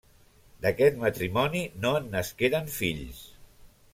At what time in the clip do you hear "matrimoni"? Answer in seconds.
1.03-1.61